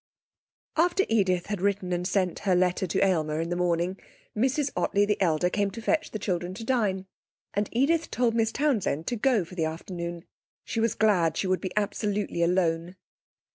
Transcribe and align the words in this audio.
After 0.77 1.05
Edith 1.09 1.45
had 1.45 1.61
written 1.61 1.93
and 1.93 2.07
sent 2.07 2.39
her 2.39 2.55
letter 2.55 2.87
to 2.87 3.05
Aylmer 3.05 3.39
in 3.39 3.49
the 3.49 3.55
morning, 3.55 3.99
Mrs 4.35 4.71
Ottley 4.75 5.05
the 5.05 5.21
elder 5.21 5.47
came 5.47 5.69
to 5.69 5.79
fetch 5.79 6.09
the 6.09 6.17
children 6.17 6.55
to 6.55 6.63
dine, 6.63 7.05
and 7.53 7.69
Edith 7.71 8.09
told 8.09 8.33
Miss 8.33 8.51
Townsend 8.51 9.05
to 9.05 9.15
go 9.15 9.45
for 9.45 9.53
the 9.53 9.65
afternoon. 9.65 10.25
She 10.63 10.79
was 10.79 10.95
glad 10.95 11.37
she 11.37 11.45
would 11.45 11.61
be 11.61 11.71
absolutely 11.77 12.41
alone. 12.41 12.95